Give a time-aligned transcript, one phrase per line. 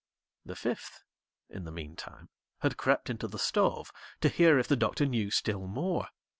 [0.43, 1.03] The fifth,
[1.47, 2.29] in the meantime,
[2.61, 6.07] had crept into the stove to hear if the Doctor knew still more.